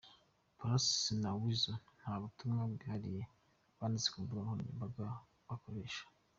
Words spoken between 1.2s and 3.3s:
na Weasel nta butumwa bwihariye